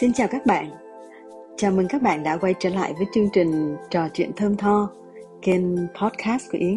Xin 0.00 0.12
chào 0.12 0.28
các 0.28 0.46
bạn. 0.46 0.70
Chào 1.56 1.72
mừng 1.72 1.88
các 1.88 2.02
bạn 2.02 2.22
đã 2.22 2.36
quay 2.36 2.54
trở 2.58 2.68
lại 2.70 2.94
với 2.96 3.06
chương 3.14 3.28
trình 3.32 3.76
Trò 3.90 4.08
chuyện 4.14 4.30
thơm 4.36 4.56
tho, 4.56 4.90
kênh 5.42 5.62
podcast 5.76 6.50
của 6.52 6.58
Yến. 6.58 6.76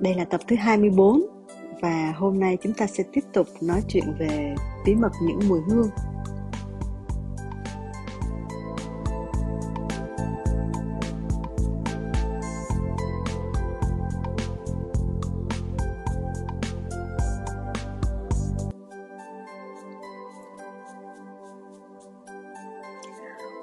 Đây 0.00 0.14
là 0.14 0.24
tập 0.24 0.40
thứ 0.48 0.56
24 0.56 1.20
và 1.80 2.14
hôm 2.16 2.40
nay 2.40 2.58
chúng 2.62 2.72
ta 2.72 2.86
sẽ 2.86 3.04
tiếp 3.12 3.20
tục 3.32 3.46
nói 3.60 3.82
chuyện 3.88 4.04
về 4.18 4.54
bí 4.86 4.94
mật 4.94 5.12
những 5.22 5.48
mùi 5.48 5.60
hương. 5.68 5.88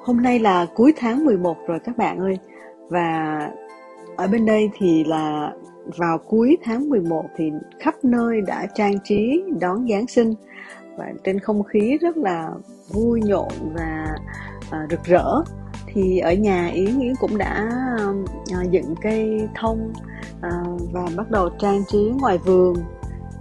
Hôm 0.10 0.22
nay 0.22 0.40
là 0.40 0.66
cuối 0.76 0.94
tháng 0.98 1.26
11 1.26 1.58
rồi 1.68 1.80
các 1.80 1.98
bạn 1.98 2.20
ơi. 2.20 2.38
Và 2.90 3.40
ở 4.18 4.28
bên 4.28 4.46
đây 4.46 4.70
thì 4.78 5.04
là 5.04 5.52
vào 5.98 6.18
cuối 6.18 6.58
tháng 6.64 6.90
11 6.90 7.26
thì 7.38 7.52
khắp 7.80 7.96
nơi 8.04 8.42
đã 8.42 8.68
trang 8.76 8.94
trí 9.04 9.44
đón 9.62 9.88
Giáng 9.90 10.08
sinh. 10.08 10.34
Và 10.98 11.06
trên 11.24 11.40
không 11.40 11.64
khí 11.64 11.98
rất 12.02 12.18
là 12.18 12.50
vui 12.88 13.22
nhộn 13.22 13.52
và 13.74 14.16
à, 14.72 14.88
rực 14.90 15.04
rỡ. 15.04 15.26
Thì 15.94 16.20
ở 16.20 16.34
nhà 16.34 16.68
Yến 16.68 17.00
Yến 17.00 17.14
cũng 17.20 17.38
đã 17.38 17.70
à, 18.52 18.64
dựng 18.72 18.96
cây 19.02 19.48
thông 19.56 19.94
à, 20.42 20.52
và 20.92 21.08
bắt 21.18 21.32
đầu 21.32 21.50
trang 21.60 21.84
trí 21.88 22.12
ngoài 22.22 22.38
vườn. 22.38 22.76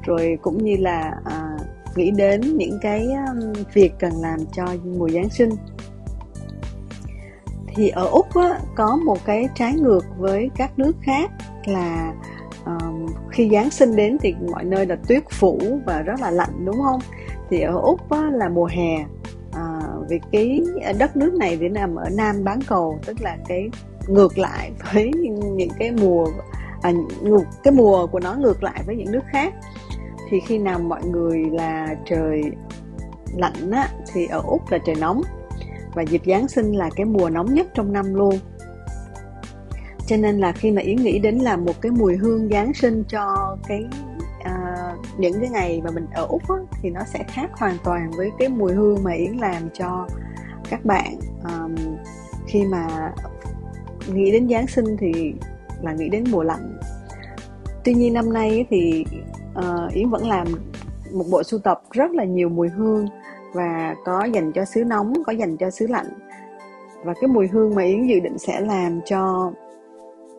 Rồi 0.07 0.39
cũng 0.43 0.65
như 0.65 0.77
là 0.79 1.15
à, 1.25 1.57
nghĩ 1.97 2.11
đến 2.11 2.41
những 2.41 2.79
cái 2.83 3.09
à, 3.13 3.27
việc 3.75 3.93
cần 3.99 4.13
làm 4.23 4.39
cho 4.53 4.67
mùa 4.85 5.09
Giáng 5.09 5.31
sinh 5.31 5.51
thì 7.79 7.89
ở 7.89 8.07
úc 8.07 8.35
á, 8.35 8.61
có 8.75 8.97
một 8.97 9.25
cái 9.25 9.49
trái 9.55 9.75
ngược 9.75 10.05
với 10.19 10.51
các 10.57 10.79
nước 10.79 10.97
khác 11.03 11.31
là 11.65 12.13
um, 12.67 13.07
khi 13.31 13.49
giáng 13.53 13.71
sinh 13.71 13.97
đến 13.97 14.19
thì 14.21 14.35
mọi 14.51 14.65
nơi 14.65 14.87
là 14.87 14.97
tuyết 15.09 15.23
phủ 15.31 15.59
và 15.87 16.03
rất 16.03 16.21
là 16.21 16.31
lạnh 16.31 16.65
đúng 16.65 16.77
không? 16.83 17.01
Thì 17.51 17.61
ở 17.61 17.81
úc 17.81 18.11
á, 18.11 18.31
là 18.33 18.49
mùa 18.49 18.67
hè 18.67 18.97
à, 19.53 19.81
vì 20.09 20.21
cái 20.33 20.61
đất 20.99 21.17
nước 21.17 21.35
này 21.35 21.57
thì 21.61 21.69
nằm 21.69 21.95
ở 21.95 22.09
nam 22.11 22.45
bán 22.45 22.61
cầu 22.67 22.99
tức 23.07 23.17
là 23.21 23.37
cái 23.49 23.69
ngược 24.09 24.39
lại 24.39 24.71
với 24.93 25.13
những 25.57 25.71
cái 25.79 25.91
mùa 25.91 26.27
à, 26.83 26.93
cái 27.65 27.75
mùa 27.75 28.07
của 28.07 28.21
nó 28.21 28.35
ngược 28.35 28.63
lại 28.63 28.83
với 28.87 28.97
những 28.97 29.13
nước 29.13 29.25
khác. 29.33 29.55
Thì 30.31 30.41
khi 30.41 30.59
nào 30.59 30.79
mọi 30.79 31.05
người 31.05 31.45
là 31.53 31.95
trời 32.05 32.43
lạnh 33.37 33.71
á, 33.71 33.89
thì 34.13 34.27
ở 34.27 34.43
úc 34.47 34.71
là 34.71 34.79
trời 34.79 34.97
nóng 35.01 35.23
và 35.99 36.03
dịp 36.03 36.23
Giáng 36.27 36.49
sinh 36.49 36.73
là 36.73 36.91
cái 36.97 37.07
mùa 37.07 37.31
nóng 37.31 37.55
nhất 37.55 37.67
trong 37.75 37.93
năm 37.93 38.15
luôn. 38.15 38.35
Cho 40.07 40.17
nên 40.17 40.39
là 40.39 40.53
khi 40.53 40.71
mà 40.71 40.83
Yến 40.83 40.97
nghĩ 40.97 41.19
đến 41.19 41.39
làm 41.39 41.65
một 41.65 41.81
cái 41.81 41.93
mùi 41.93 42.17
hương 42.17 42.49
Giáng 42.49 42.75
sinh 42.75 43.05
cho 43.09 43.57
cái 43.69 43.85
à, 44.45 44.77
những 45.19 45.41
cái 45.41 45.51
ngày 45.51 45.81
mà 45.85 45.91
mình 45.91 46.07
ở 46.15 46.27
Úc 46.27 46.43
á, 46.49 46.57
thì 46.83 46.91
nó 46.91 47.01
sẽ 47.05 47.25
khác 47.29 47.51
hoàn 47.53 47.77
toàn 47.85 48.11
với 48.17 48.31
cái 48.39 48.49
mùi 48.49 48.73
hương 48.73 49.03
mà 49.03 49.13
Yến 49.13 49.33
làm 49.33 49.63
cho 49.73 50.09
các 50.71 50.85
bạn. 50.85 51.19
Um, 51.45 51.75
khi 52.47 52.65
mà 52.65 53.13
nghĩ 54.13 54.33
đến 54.33 54.49
Giáng 54.49 54.67
sinh 54.67 54.97
thì 54.99 55.35
là 55.83 55.93
nghĩ 55.93 56.09
đến 56.09 56.25
mùa 56.31 56.43
lạnh. 56.43 56.79
Tuy 57.85 57.95
nhiên 57.95 58.15
năm 58.15 58.33
nay 58.33 58.67
thì 58.71 59.05
uh, 59.59 59.93
Yến 59.93 60.11
vẫn 60.11 60.29
làm 60.29 60.47
một 61.13 61.25
bộ 61.31 61.43
sưu 61.43 61.61
tập 61.61 61.83
rất 61.91 62.11
là 62.11 62.25
nhiều 62.25 62.49
mùi 62.49 62.69
hương 62.69 63.07
và 63.53 63.95
có 64.05 64.25
dành 64.25 64.53
cho 64.53 64.65
xứ 64.65 64.85
nóng 64.85 65.13
có 65.27 65.33
dành 65.33 65.57
cho 65.57 65.71
xứ 65.71 65.87
lạnh. 65.87 66.07
Và 67.05 67.15
cái 67.21 67.29
mùi 67.29 67.49
hương 67.49 67.75
mà 67.75 67.83
yến 67.83 68.07
dự 68.07 68.21
định 68.21 68.39
sẽ 68.39 68.61
làm 68.61 69.01
cho 69.07 69.53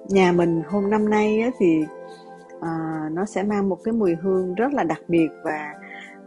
nhà 0.09 0.31
mình 0.31 0.61
hôm 0.67 0.89
năm 0.89 1.09
nay 1.09 1.41
á, 1.41 1.49
thì 1.59 1.85
à, 2.61 3.03
nó 3.11 3.25
sẽ 3.25 3.43
mang 3.43 3.69
một 3.69 3.77
cái 3.83 3.93
mùi 3.93 4.15
hương 4.15 4.55
rất 4.55 4.73
là 4.73 4.83
đặc 4.83 4.99
biệt 5.07 5.29
và 5.43 5.73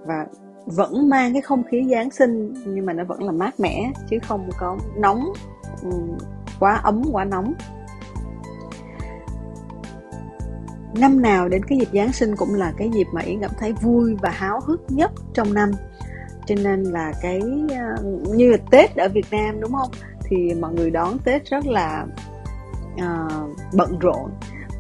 và 0.06 0.26
vẫn 0.66 1.09
mang 1.09 1.32
cái 1.32 1.43
không 1.43 1.62
khí 1.65 1.87
giáng 1.91 2.10
sinh 2.10 2.54
nhưng 2.66 2.87
mà 2.87 2.93
nó 2.93 3.04
vẫn 3.04 3.22
là 3.22 3.32
mát 3.32 3.60
mẻ 3.60 3.93
chứ 4.10 4.19
không 4.22 4.50
có 4.59 4.78
nóng 4.97 5.25
ừ, 5.82 5.91
quá 6.60 6.75
ấm 6.75 7.03
quá 7.12 7.25
nóng. 7.25 7.54
Năm 10.97 11.22
nào 11.22 11.49
đến 11.49 11.64
cái 11.64 11.78
dịp 11.78 11.88
giáng 11.93 12.12
sinh 12.12 12.37
cũng 12.37 12.54
là 12.54 12.72
cái 12.76 12.91
dịp 12.91 13.06
mà 13.12 13.20
yến 13.20 13.41
cảm 13.41 13.50
thấy 13.59 13.72
vui 13.72 14.16
và 14.22 14.31
háo 14.31 14.60
hức 14.60 14.81
nhất 14.88 15.10
trong 15.34 15.54
năm 15.54 15.70
cho 16.47 16.54
nên 16.62 16.82
là 16.82 17.12
cái 17.22 17.41
ờ, 17.69 18.03
như 18.34 18.50
là 18.50 18.56
tết 18.70 18.97
ở 18.97 19.08
việt 19.08 19.26
nam 19.30 19.60
đúng 19.60 19.72
không? 19.72 19.91
Thì 20.25 20.54
mọi 20.60 20.75
người 20.75 20.91
đón 20.91 21.19
tết 21.25 21.44
rất 21.47 21.66
là 21.66 22.06
uh, 22.94 23.50
bận 23.75 23.98
rộn. 23.98 24.30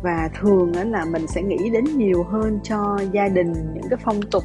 Và 0.02 0.30
thường 0.40 0.72
là 0.90 1.04
mình 1.04 1.26
sẽ 1.26 1.42
nghĩ 1.42 1.70
đến 1.70 1.84
nhiều 1.84 2.22
hơn 2.22 2.60
cho 2.62 2.98
gia 3.12 3.28
đình 3.28 3.52
những 3.74 3.88
cái 3.90 3.98
phong 4.04 4.22
tục 4.22 4.44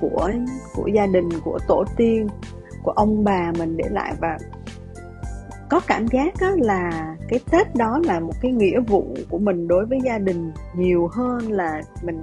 của 0.00 0.30
của 0.74 0.86
gia 0.86 1.06
đình 1.06 1.28
của 1.44 1.58
tổ 1.68 1.84
tiên 1.96 2.28
của 2.82 2.90
ông 2.90 3.24
bà 3.24 3.52
mình 3.58 3.76
để 3.76 3.84
lại. 3.90 4.14
Và 4.20 4.38
có 5.70 5.80
cảm 5.86 6.06
giác 6.06 6.34
là 6.56 7.16
cái 7.28 7.40
tết 7.50 7.74
đó 7.74 8.00
là 8.04 8.20
một 8.20 8.32
cái 8.42 8.52
nghĩa 8.52 8.80
vụ 8.80 9.06
của 9.30 9.38
mình 9.38 9.68
đối 9.68 9.86
với 9.86 9.98
gia 10.04 10.18
đình 10.18 10.52
nhiều 10.76 11.08
hơn 11.12 11.52
là 11.52 11.82
mình 12.02 12.22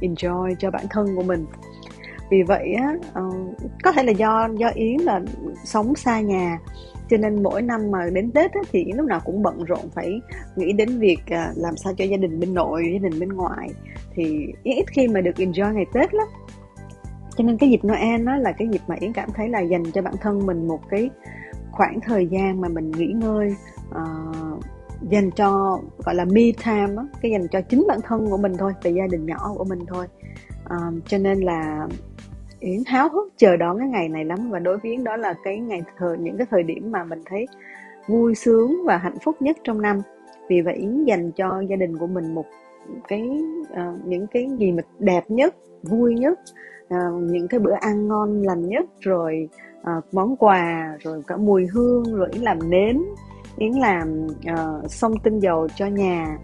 enjoy 0.00 0.54
cho 0.58 0.70
bản 0.70 0.84
thân 0.90 1.16
của 1.16 1.22
mình 1.22 1.46
vì 2.32 2.42
vậy 2.42 2.74
á 2.74 2.94
uh, 3.20 3.56
có 3.82 3.92
thể 3.92 4.02
là 4.02 4.12
do 4.12 4.48
do 4.56 4.70
yến 4.74 5.00
là 5.00 5.20
sống 5.64 5.94
xa 5.94 6.20
nhà. 6.20 6.58
Cho 7.10 7.16
nên 7.16 7.42
mỗi 7.42 7.62
năm 7.62 7.90
mà 7.90 7.98
đến 8.12 8.30
tết 8.30 8.52
á, 8.52 8.60
thì 8.70 8.84
lúc 8.92 9.06
nào 9.06 9.20
cũng 9.24 9.42
bận 9.42 9.64
rộn 9.64 9.80
phải 9.94 10.20
nghĩ 10.56 10.72
đến 10.72 10.98
việc 10.98 11.18
uh, 11.20 11.58
làm 11.58 11.76
sao 11.76 11.94
cho 11.94 12.04
gia 12.04 12.16
đình 12.16 12.40
bên 12.40 12.54
nội 12.54 12.82
gia 12.92 13.08
đình 13.08 13.20
bên 13.20 13.28
ngoài 13.28 13.68
thì 14.14 14.46
ít 14.62 14.84
khi 14.86 15.08
mà 15.08 15.20
được 15.20 15.36
enjoy 15.36 15.72
ngày 15.72 15.86
tết 15.92 16.14
lắm. 16.14 16.26
Cho 17.36 17.44
nên 17.44 17.58
cái 17.58 17.70
dịp 17.70 17.80
noel 17.84 18.20
nó 18.22 18.36
là 18.36 18.52
cái 18.52 18.68
dịp 18.68 18.80
mà 18.86 18.96
yến 19.00 19.12
cảm 19.12 19.28
thấy 19.34 19.48
là 19.48 19.60
dành 19.60 19.82
cho 19.94 20.02
bản 20.02 20.14
thân 20.20 20.46
mình 20.46 20.68
một 20.68 20.80
cái 20.90 21.10
khoảng 21.70 22.00
thời 22.00 22.26
gian 22.26 22.60
mà 22.60 22.68
mình 22.68 22.90
nghỉ 22.90 23.06
ngơi 23.06 23.56
uh, 23.90 24.64
dành 25.10 25.30
cho 25.30 25.80
gọi 26.04 26.14
là 26.14 26.24
me 26.24 26.42
time 26.64 26.94
á, 26.96 27.04
cái 27.22 27.32
dành 27.32 27.48
cho 27.48 27.60
chính 27.60 27.84
bản 27.88 27.98
thân 28.04 28.30
của 28.30 28.36
mình 28.36 28.52
thôi 28.58 28.72
về 28.82 28.90
gia 28.90 29.06
đình 29.10 29.26
nhỏ 29.26 29.54
của 29.56 29.64
mình 29.64 29.80
thôi. 29.86 30.06
Um, 30.70 31.00
cho 31.06 31.18
nên 31.18 31.40
là 31.40 31.88
Yến 32.62 32.82
háo 32.86 33.08
hức 33.08 33.32
chờ 33.36 33.56
đón 33.56 33.78
cái 33.78 33.88
ngày 33.88 34.08
này 34.08 34.24
lắm. 34.24 34.50
Và 34.50 34.58
đối 34.58 34.78
với 34.78 34.90
Yến 34.90 35.04
đó 35.04 35.16
là 35.16 35.34
cái 35.44 35.58
ngày 35.58 35.82
thời 35.98 36.18
những 36.18 36.36
cái 36.36 36.46
thời 36.50 36.62
điểm 36.62 36.92
mà 36.92 37.04
mình 37.04 37.22
thấy 37.26 37.46
vui 38.08 38.34
sướng 38.34 38.76
và 38.86 38.96
hạnh 38.96 39.18
phúc 39.24 39.36
nhất 39.40 39.56
trong 39.64 39.82
năm. 39.82 40.00
Vì 40.48 40.60
vậy 40.60 40.74
Yến 40.74 41.04
dành 41.04 41.32
cho 41.32 41.60
gia 41.60 41.76
đình 41.76 41.98
của 41.98 42.06
mình 42.06 42.34
một 42.34 42.44
cái 43.08 43.30
uh, 43.62 44.06
những 44.06 44.26
cái 44.26 44.48
gì 44.58 44.72
mà 44.72 44.82
đẹp 44.98 45.24
nhất 45.28 45.54
vui 45.82 46.14
nhất 46.14 46.40
uh, 46.94 47.22
những 47.22 47.48
cái 47.48 47.60
bữa 47.60 47.74
ăn 47.80 48.08
ngon 48.08 48.42
lành 48.42 48.68
nhất 48.68 48.84
rồi 49.00 49.48
uh, 49.80 50.04
món 50.14 50.36
quà 50.36 50.96
rồi 51.00 51.22
cả 51.26 51.36
mùi 51.36 51.66
hương 51.66 52.14
rồi 52.14 52.28
Yến 52.32 52.42
làm 52.42 52.70
nến 52.70 53.02
Yến 53.58 53.72
làm 53.72 54.26
uh, 54.26 54.90
xông 54.90 55.12
tinh 55.22 55.38
dầu 55.38 55.68
cho 55.76 55.86
nhà 55.86 56.38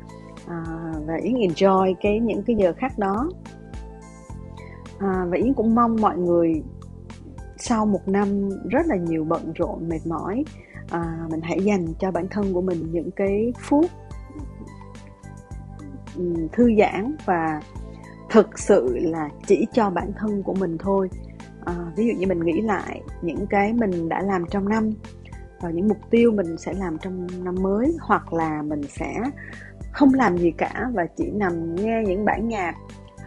uh, 0.44 1.06
và 1.06 1.14
Yến 1.22 1.34
enjoy 1.34 1.94
cái 2.00 2.20
những 2.20 2.42
cái 2.46 2.56
giờ 2.56 2.72
khác 2.76 2.92
đó 2.98 3.30
à, 4.98 5.26
và 5.28 5.36
yến 5.36 5.54
cũng 5.54 5.74
mong 5.74 5.96
mọi 6.00 6.18
người 6.18 6.62
sau 7.56 7.86
một 7.86 8.08
năm 8.08 8.48
rất 8.70 8.86
là 8.86 8.96
nhiều 8.96 9.24
bận 9.24 9.52
rộn 9.54 9.88
mệt 9.88 10.06
mỏi 10.06 10.44
à, 10.90 11.26
mình 11.30 11.40
hãy 11.42 11.60
dành 11.60 11.86
cho 11.98 12.10
bản 12.10 12.28
thân 12.30 12.52
của 12.52 12.62
mình 12.62 12.92
những 12.92 13.10
cái 13.10 13.52
phút 13.58 13.86
thư 16.52 16.70
giãn 16.78 17.16
và 17.24 17.60
thực 18.30 18.58
sự 18.58 18.98
là 19.00 19.28
chỉ 19.46 19.66
cho 19.72 19.90
bản 19.90 20.12
thân 20.18 20.42
của 20.42 20.54
mình 20.54 20.78
thôi. 20.78 21.10
À, 21.64 21.74
ví 21.96 22.06
dụ 22.06 22.12
như 22.18 22.26
mình 22.26 22.40
nghĩ 22.40 22.60
lại 22.60 23.02
những 23.22 23.46
cái 23.50 23.72
mình 23.72 24.08
đã 24.08 24.22
làm 24.22 24.44
trong 24.50 24.68
năm 24.68 24.90
và 25.60 25.70
những 25.70 25.88
mục 25.88 25.98
tiêu 26.10 26.32
mình 26.32 26.56
sẽ 26.58 26.72
làm 26.72 26.98
trong 26.98 27.26
năm 27.44 27.54
mới 27.62 27.96
hoặc 28.00 28.32
là 28.32 28.62
mình 28.62 28.82
sẽ 28.88 29.14
không 29.92 30.14
làm 30.14 30.38
gì 30.38 30.50
cả 30.50 30.86
và 30.92 31.06
chỉ 31.16 31.30
nằm 31.30 31.74
nghe 31.74 32.02
những 32.06 32.24
bản 32.24 32.48
nhạc 32.48 32.74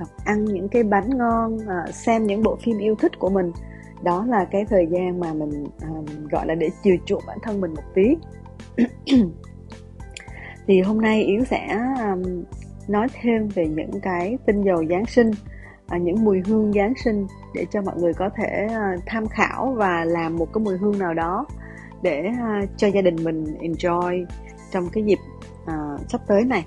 hoặc 0.02 0.26
ăn 0.26 0.46
những 0.46 0.70
cái 0.70 0.84
bánh 0.84 1.18
ngon 1.18 1.58
à, 1.68 1.92
xem 1.92 2.28
những 2.28 2.44
bộ 2.44 2.58
phim 2.64 2.78
yêu 2.78 2.96
thích 2.96 3.20
của 3.20 3.30
mình. 3.30 3.52
Đó 4.04 4.26
là 4.26 4.46
cái 4.46 4.66
thời 4.70 4.88
gian 4.88 5.20
mà 5.20 5.34
mình 5.34 5.66
um, 5.82 6.06
gọi 6.32 6.48
là 6.48 6.56
để 6.56 6.70
chiều 6.84 6.96
chuộng 7.06 7.24
bản 7.28 7.38
thân 7.44 7.62
mình 7.62 7.74
một 7.74 7.84
tí. 7.94 8.18
Thì 10.68 10.82
hôm 10.82 11.02
nay 11.02 11.24
yến 11.24 11.46
sẽ 11.46 11.80
um, 12.12 12.44
nói 12.88 13.08
thêm 13.22 13.48
về 13.48 13.68
những 13.68 14.02
cái 14.02 14.38
tinh 14.46 14.64
dầu 14.64 14.86
giáng 14.90 15.06
sinh 15.06 15.32
à, 15.88 15.98
những 15.98 16.24
mùi 16.24 16.42
hương 16.46 16.74
giáng 16.74 16.94
sinh 17.04 17.28
để 17.54 17.66
cho 17.72 17.82
mọi 17.82 17.96
người 17.98 18.14
có 18.14 18.30
thể 18.36 18.68
uh, 18.68 19.02
tham 19.06 19.28
khảo 19.28 19.74
và 19.78 20.06
làm 20.06 20.36
một 20.36 20.54
cái 20.54 20.64
mùi 20.64 20.78
hương 20.78 21.00
nào 21.00 21.14
đó 21.14 21.46
để 22.02 22.30
uh, 22.30 22.70
cho 22.78 22.88
gia 22.88 23.02
đình 23.02 23.16
mình 23.24 23.44
enjoy 23.60 24.26
trong 24.72 24.90
cái 24.94 25.04
dịp 25.04 25.20
uh, 25.64 26.10
sắp 26.10 26.22
tới 26.28 26.44
này. 26.44 26.66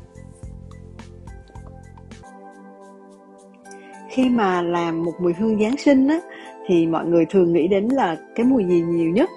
Khi 4.14 4.28
mà 4.28 4.62
làm 4.62 5.05
một 5.05 5.12
mùi 5.19 5.32
hương 5.32 5.61
Giáng 5.61 5.76
sinh 5.76 6.08
á, 6.08 6.20
thì 6.66 6.87
mọi 6.87 7.06
người 7.06 7.26
thường 7.31 7.52
nghĩ 7.52 7.69
đến 7.69 7.88
là 7.88 8.16
cái 8.34 8.46
mùi 8.46 8.64
gì 8.64 8.81
nhiều 8.81 9.11
nhất? 9.11 9.31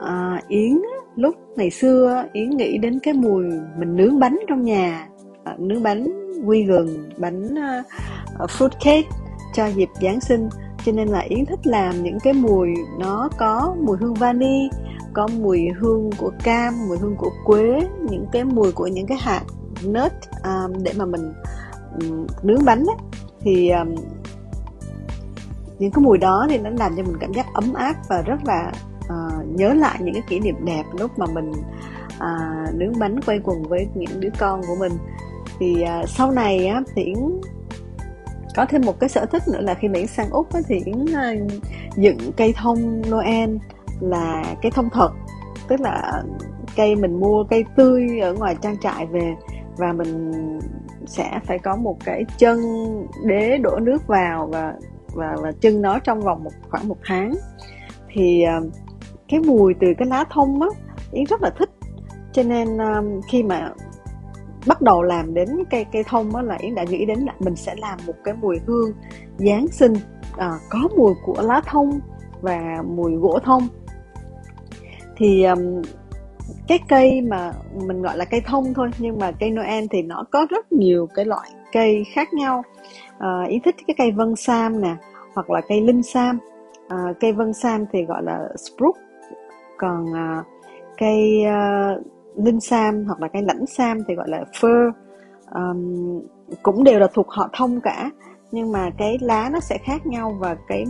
À, 0.00 0.42
yến 0.48 0.78
lúc 1.16 1.34
ngày 1.56 1.70
xưa 1.70 2.24
yến 2.32 2.50
nghĩ 2.50 2.78
đến 2.78 2.98
cái 3.02 3.14
mùi 3.14 3.44
mình 3.78 3.96
nướng 3.96 4.18
bánh 4.18 4.38
trong 4.48 4.62
nhà. 4.62 5.08
À, 5.44 5.54
nướng 5.58 5.82
bánh 5.82 6.06
quy 6.46 6.62
gừng 6.62 7.10
bánh 7.18 7.58
à, 7.58 7.82
à, 8.38 8.44
uh, 8.44 8.50
fruit 8.50 8.68
cake 8.84 9.08
cho 9.54 9.66
dịp 9.66 9.88
giáng 10.00 10.20
sinh. 10.20 10.48
Cho 10.84 10.92
nên 10.92 11.08
là 11.08 11.18
yến 11.18 11.46
thích 11.46 11.66
làm 11.66 12.02
những 12.02 12.18
cái 12.22 12.32
mùi 12.32 12.68
nó 12.98 13.28
có 13.38 13.76
mùi 13.80 13.96
hương 14.00 14.14
vani 14.14 14.68
có 15.12 15.28
mùi 15.40 15.68
hương 15.80 16.10
của 16.18 16.32
cam 16.44 16.74
mùi 16.88 16.98
hương 16.98 17.16
của 17.16 17.30
quế 17.44 17.80
những 18.10 18.26
cái 18.32 18.44
mùi 18.44 18.72
của 18.72 18.86
những 18.86 19.06
cái 19.06 19.18
hạt 19.20 19.42
nết 19.84 20.12
um, 20.44 20.50
à, 20.50 20.68
để 20.82 20.92
mà 20.96 21.04
mình 21.04 21.32
um, 22.00 22.26
nướng 22.42 22.64
bánh 22.64 22.84
ấy 22.86 23.07
thì 23.40 23.70
um, 23.70 23.94
những 25.78 25.90
cái 25.90 26.02
mùi 26.02 26.18
đó 26.18 26.46
thì 26.50 26.58
nó 26.58 26.70
làm 26.70 26.96
cho 26.96 27.02
mình 27.02 27.16
cảm 27.20 27.32
giác 27.32 27.46
ấm 27.54 27.74
áp 27.74 27.94
và 28.08 28.22
rất 28.22 28.44
là 28.44 28.72
uh, 29.04 29.46
nhớ 29.56 29.74
lại 29.74 29.98
những 30.00 30.14
cái 30.14 30.22
kỷ 30.28 30.40
niệm 30.40 30.64
đẹp 30.64 30.84
lúc 30.98 31.18
mà 31.18 31.26
mình 31.26 31.50
uh, 32.16 32.74
nướng 32.74 32.98
bánh 32.98 33.20
quay 33.26 33.40
quần 33.44 33.62
với 33.62 33.88
những 33.94 34.20
đứa 34.20 34.30
con 34.38 34.60
của 34.68 34.76
mình. 34.78 34.92
Thì 35.58 35.84
uh, 36.02 36.08
sau 36.08 36.30
này 36.30 36.66
á 36.66 36.82
thì 36.94 37.02
yến 37.02 37.40
có 38.56 38.66
thêm 38.66 38.82
một 38.82 39.00
cái 39.00 39.08
sở 39.08 39.26
thích 39.26 39.42
nữa 39.52 39.60
là 39.60 39.74
khi 39.74 39.88
mà 39.88 39.98
yến 39.98 40.06
sang 40.06 40.30
úc 40.30 40.52
á, 40.52 40.60
thì 40.68 40.80
yến 40.84 41.02
uh, 41.02 41.52
dựng 41.96 42.32
cây 42.36 42.54
thông 42.56 43.02
noel 43.10 43.56
là 44.00 44.44
cây 44.62 44.70
thông 44.70 44.90
thật. 44.90 45.10
Tức 45.68 45.80
là 45.80 46.22
cây 46.76 46.96
mình 46.96 47.20
mua 47.20 47.44
cây 47.44 47.64
tươi 47.76 48.20
ở 48.20 48.34
ngoài 48.34 48.56
trang 48.62 48.78
trại 48.78 49.06
về 49.06 49.34
và 49.78 49.92
mình 49.92 50.32
sẽ 51.06 51.40
phải 51.44 51.58
có 51.58 51.76
một 51.76 51.96
cái 52.04 52.24
chân 52.38 52.58
đế 53.24 53.58
đổ 53.58 53.78
nước 53.82 54.06
vào 54.06 54.48
và 54.52 54.74
và 55.14 55.36
và 55.42 55.52
chân 55.60 55.82
nó 55.82 55.98
trong 55.98 56.20
vòng 56.20 56.44
một 56.44 56.50
khoảng 56.70 56.88
một 56.88 56.98
tháng. 57.04 57.34
Thì 58.08 58.42
ờ, 58.42 58.60
cái 59.28 59.40
mùi 59.40 59.74
từ 59.80 59.86
cái 59.98 60.08
lá 60.08 60.24
thông 60.30 60.62
á 60.62 60.68
yến 61.12 61.24
rất 61.24 61.42
là 61.42 61.50
thích. 61.58 61.70
Cho 62.32 62.42
nên 62.42 62.78
ờ, 62.78 63.02
khi 63.28 63.42
mà 63.42 63.72
bắt 64.66 64.82
đầu 64.82 65.02
làm 65.02 65.34
đến 65.34 65.48
cây 65.70 65.86
cây 65.92 66.02
thông 66.06 66.36
á 66.36 66.42
là 66.42 66.56
yến 66.60 66.74
đã 66.74 66.84
nghĩ 66.84 67.04
đến 67.04 67.18
là 67.18 67.34
mình 67.38 67.56
sẽ 67.56 67.74
làm 67.78 67.98
một 68.06 68.14
cái 68.24 68.34
mùi 68.40 68.58
hương 68.66 68.92
giáng 69.36 69.68
sinh. 69.68 69.92
À, 70.36 70.58
có 70.70 70.88
mùi 70.96 71.14
của 71.24 71.42
lá 71.42 71.60
thông 71.66 72.00
và 72.40 72.82
mùi 72.86 73.16
gỗ 73.16 73.38
thông. 73.44 73.68
Thì 75.16 75.44
um, 75.44 75.82
cái 76.68 76.78
cây 76.88 77.20
mà 77.20 77.52
mình 77.86 78.02
gọi 78.02 78.16
là 78.16 78.24
cây 78.24 78.40
thông 78.40 78.74
thôi 78.74 78.90
nhưng 78.98 79.18
mà 79.18 79.32
cây 79.32 79.50
Noel 79.50 79.84
thì 79.90 80.02
nó 80.02 80.24
có 80.30 80.46
rất 80.50 80.72
nhiều 80.72 81.08
cái 81.14 81.24
loại 81.24 81.50
cây 81.72 82.04
khác 82.14 82.32
nhau. 82.34 82.62
À, 83.18 83.44
ý 83.48 83.60
thích 83.64 83.74
cái 83.86 83.94
cây 83.98 84.10
vân 84.10 84.36
sam 84.36 84.80
nè 84.80 84.96
hoặc 85.34 85.50
là 85.50 85.60
cây 85.68 85.80
linh 85.80 86.02
sam. 86.02 86.38
À, 86.88 86.96
cây 87.20 87.32
vân 87.32 87.54
sam 87.54 87.84
thì 87.92 88.04
gọi 88.04 88.22
là 88.22 88.48
spruce. 88.56 89.00
Còn 89.76 90.14
à, 90.14 90.42
cây 90.98 91.44
à, 91.44 91.94
linh 92.36 92.60
sam 92.60 93.04
hoặc 93.04 93.20
là 93.20 93.28
cây 93.28 93.42
lãnh 93.42 93.66
sam 93.66 93.98
thì 94.08 94.14
gọi 94.14 94.28
là 94.28 94.44
fir. 94.60 94.92
Um, 95.54 96.20
cũng 96.62 96.84
đều 96.84 96.98
là 96.98 97.06
thuộc 97.14 97.28
họ 97.28 97.48
thông 97.52 97.80
cả 97.80 98.10
nhưng 98.52 98.72
mà 98.72 98.90
cái 98.98 99.18
lá 99.20 99.50
nó 99.52 99.60
sẽ 99.60 99.78
khác 99.78 100.06
nhau 100.06 100.36
và 100.38 100.56
cái 100.68 100.84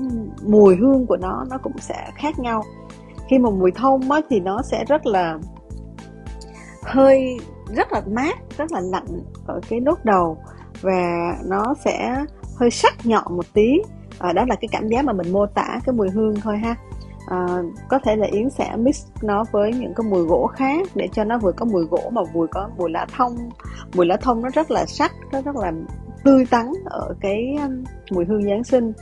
mùi 0.47 0.77
hương 0.77 1.07
của 1.07 1.17
nó 1.17 1.45
nó 1.51 1.59
cũng 1.63 1.79
sẽ 1.79 2.11
khác 2.15 2.39
nhau. 2.39 2.63
Khi 3.29 3.39
mà 3.39 3.51
mùi 3.51 3.71
thông 3.71 4.11
á, 4.11 4.21
thì 4.31 4.41
nó 4.41 4.63
sẽ 4.63 4.85
rất 4.85 5.07
là 5.07 5.39
hơi 6.89 7.39
rất 7.77 7.93
là 7.93 8.03
mát 8.07 8.39
rất 8.59 8.73
là 8.73 8.81
lạnh 8.81 9.23
ở 9.47 9.61
cái 9.69 9.81
nốt 9.81 10.05
đầu 10.05 10.39
và 10.81 11.37
nó 11.45 11.75
sẽ 11.85 12.25
hơi 12.57 12.71
sắc 12.71 13.07
nhọn 13.07 13.37
một 13.37 13.47
tí. 13.53 13.73
À, 14.19 14.33
đó 14.33 14.45
là 14.49 14.57
cái 14.61 14.69
cảm 14.73 14.89
giác 14.89 15.05
mà 15.05 15.13
mình 15.13 15.33
mô 15.33 15.47
tả 15.47 15.81
cái 15.85 15.93
mùi 15.93 16.11
hương 16.11 16.35
thôi 16.41 16.59
ha. 16.59 16.75
À, 17.27 17.47
có 17.89 17.99
thể 18.05 18.17
là 18.17 18.27
yến 18.27 18.51
sẽ 18.51 18.77
mix 18.77 19.07
nó 19.23 19.45
với 19.53 19.73
những 19.73 19.95
cái 19.97 20.07
mùi 20.11 20.23
gỗ 20.23 20.47
khác 20.47 20.87
để 20.95 21.09
cho 21.13 21.25
nó 21.25 21.39
vừa 21.39 21.53
có 21.53 21.67
mùi 21.67 21.85
gỗ 21.85 22.11
mà 22.13 22.23
vừa 22.33 22.47
có 22.47 22.71
mùi 22.77 22.91
lá 22.91 23.07
thông. 23.17 23.37
Mùi 23.95 24.07
lá 24.07 24.17
thông 24.17 24.43
nó 24.43 24.49
rất 24.55 24.71
là 24.71 24.87
sắc 24.87 25.13
nó 25.33 25.43
rất 25.43 25.57
là 25.57 25.73
tươi 26.25 26.47
tắn 26.51 26.67
ở 26.85 27.15
cái 27.21 27.59
mùi 28.11 28.25
hương 28.25 28.43
giáng 28.43 28.65
sinh. 28.65 28.93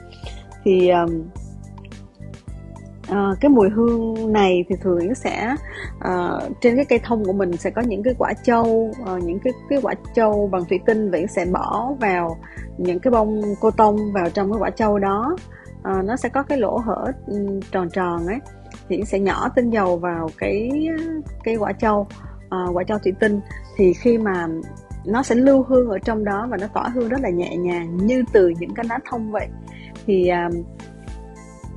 Thì 0.65 0.89
um, 0.89 1.23
À, 3.11 3.31
cái 3.41 3.49
mùi 3.49 3.69
hương 3.69 4.33
này 4.33 4.65
thì 4.69 4.77
thường 4.81 4.99
nó 5.09 5.15
sẽ 5.15 5.55
uh, 5.97 6.61
trên 6.61 6.77
cái 6.77 6.85
cây 6.85 7.01
thông 7.05 7.25
của 7.25 7.33
mình 7.33 7.57
sẽ 7.57 7.71
có 7.71 7.83
những 7.83 8.03
cái 8.03 8.15
quả 8.19 8.33
châu 8.43 8.65
uh, 8.67 9.07
ờ, 9.07 9.19
những 9.19 9.39
cái 9.39 9.53
cái 9.69 9.79
quả 9.83 9.95
châu 10.15 10.49
bằng 10.53 10.65
thủy 10.65 10.81
tinh 10.87 11.11
và 11.11 11.19
sẽ 11.29 11.45
bỏ 11.45 11.93
vào 12.01 12.37
những 12.79 12.99
cái 12.99 13.11
bông 13.11 13.43
cô 13.61 13.71
tông 13.71 14.13
vào 14.13 14.31
trong 14.31 14.53
cái 14.53 14.61
quả 14.61 14.71
châu 14.71 14.99
đó. 14.99 15.37
Uh, 15.77 16.05
nó 16.05 16.17
sẽ 16.17 16.29
có 16.29 16.43
cái 16.43 16.59
lỗ 16.59 16.79
hở 16.79 17.13
ừ, 17.27 17.61
tròn 17.73 17.91
tròn 17.91 18.27
ấy 18.27 18.39
thì 18.89 19.03
sẽ 19.07 19.19
nhỏ 19.19 19.49
tinh 19.57 19.71
dầu 19.71 19.97
vào 19.97 20.31
cái 20.39 20.89
cái 21.45 21.57
quả 21.57 21.73
châu 21.73 22.01
uh, 22.01 22.77
quả 22.77 22.85
châu 22.85 22.99
thủy 22.99 23.13
tinh. 23.21 23.41
Thì 23.77 23.93
khi 23.93 24.19
mà 24.19 24.47
nó 25.05 25.23
sẽ 25.23 25.35
lưu 25.35 25.63
hương 25.63 25.89
ở 25.89 25.99
trong 25.99 26.25
đó 26.25 26.47
và 26.51 26.57
nó 26.61 26.67
tỏa 26.67 26.89
hương 26.89 27.09
rất 27.09 27.21
là 27.21 27.31
nhẹ 27.31 27.57
nhàng 27.57 27.97
như 27.97 28.25
từ 28.33 28.53
những 28.59 28.75
cái 28.75 28.87
lá 28.89 28.99
thông 29.11 29.33
vậy. 29.33 29.49
Thì 30.07 30.31
uh, 30.49 30.67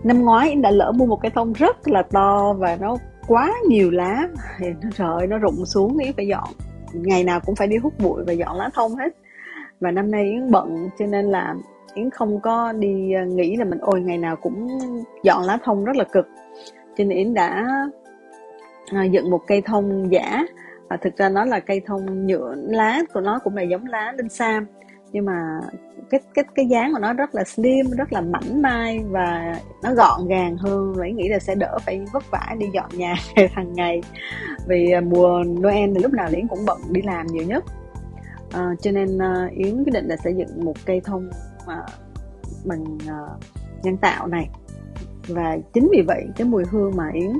năm 0.04 0.22
ngoái 0.22 0.56
đã 0.56 0.72
lỡ 0.72 0.92
mua 0.92 1.06
một 1.06 1.22
cái 1.22 1.32
thông 1.36 1.54
rất 1.54 1.88
là 1.88 2.04
to 2.12 2.54
và 2.58 2.78
nó 2.82 2.98
quá 3.28 3.54
nhiều 3.68 3.92
lá. 3.92 4.28
Thì 4.60 4.68
nó 4.82 4.90
rời 4.96 5.28
nó 5.28 5.38
rụng 5.38 5.66
xuống 5.66 5.98
nghĩ 5.98 6.12
phải 6.16 6.28
dọn. 6.28 6.50
Ngày 6.94 7.24
nào 7.24 7.40
cũng 7.46 7.56
phải 7.56 7.68
đi 7.68 7.78
hút 7.78 7.94
bụi 8.00 8.24
và 8.28 8.34
dọn 8.34 8.58
lá 8.58 8.70
thông 8.74 8.96
hết. 8.96 9.16
Và 9.80 9.92
năm 9.92 10.12
nay 10.12 10.24
yến 10.24 10.52
bận, 10.52 10.90
cho 11.00 11.06
nên 11.06 11.26
là 11.26 11.56
yến 11.94 12.10
không 12.10 12.40
có 12.42 12.74
đi 12.74 13.14
à, 13.14 13.24
nghĩ 13.24 13.56
là 13.56 13.66
mình, 13.66 13.80
ôi, 13.82 14.02
ngày 14.02 14.18
nào 14.18 14.36
cũng 14.36 14.68
dọn 15.24 15.44
lá 15.44 15.58
thông 15.64 15.86
rất 15.86 15.96
là 15.96 16.04
cực. 16.04 16.28
Cho 16.98 17.04
nên 17.04 17.10
yến 17.10 17.34
đã 17.34 17.66
à, 18.94 19.04
dựng 19.04 19.30
một 19.32 19.42
cây 19.48 19.62
thông 19.62 20.12
giả. 20.12 20.46
Và 20.90 20.98
thực 20.98 21.18
ra 21.18 21.30
nó 21.30 21.46
là 21.46 21.60
cây 21.60 21.82
thông 21.86 22.28
nhựa 22.28 22.56
lá 22.56 23.00
của 23.14 23.22
nó 23.22 23.40
cũng 23.44 23.56
là 23.56 23.62
giống 23.62 23.86
lá 23.86 24.14
linh 24.18 24.30
sam 24.30 24.66
nhưng 25.12 25.26
mà 25.26 25.60
cái 26.10 26.22
cái 26.34 26.46
cái 26.56 26.66
dáng 26.66 26.94
của 26.94 27.00
nó 27.00 27.14
rất 27.14 27.36
là 27.36 27.44
slim 27.44 27.92
rất 27.92 28.14
là 28.14 28.22
mảnh 28.22 28.62
mai 28.62 29.04
và 29.10 29.56
nó 29.84 29.94
gọn 29.94 30.28
gàng 30.28 30.58
hơn 30.58 30.94
và 30.94 31.08
nghĩ 31.08 31.30
là 31.30 31.40
sẽ 31.40 31.56
đỡ 31.56 31.78
phải 31.86 32.06
vất 32.14 32.32
vả 32.32 32.56
đi 32.60 32.66
dọn 32.74 32.90
nhà 32.94 33.16
hàng 33.52 33.74
ngày. 33.74 34.02
Vì 34.68 34.92
à, 34.92 35.02
mùa 35.02 35.44
Noel 35.44 35.90
thì 35.96 36.02
lúc 36.02 36.14
nào 36.14 36.30
Yến 36.32 36.48
cũng 36.48 36.66
bận 36.66 36.78
đi 36.90 37.02
làm 37.02 37.28
nhiều 37.28 37.44
nhất. 37.44 37.64
À, 38.52 38.70
cho 38.82 38.92
nên 38.92 39.18
uh, 39.18 39.52
Yến 39.52 39.84
quyết 39.84 39.94
định 39.94 40.08
là 40.08 40.16
sẽ 40.24 40.32
dựng 40.32 40.66
một 40.66 40.74
cây 40.86 41.02
thông 41.06 41.30
uh, 41.62 41.90
bằng 42.66 42.84
uh, 42.84 43.40
nhân 43.84 43.98
tạo 43.98 44.28
này. 44.28 44.50
Và 45.28 45.58
chính 45.74 45.90
vì 45.92 46.02
vậy 46.08 46.26
cái 46.36 46.48
mùi 46.48 46.64
hương 46.72 46.96
mà 46.96 47.10
Yến 47.14 47.32